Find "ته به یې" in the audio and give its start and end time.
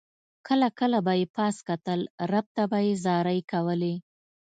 2.55-2.93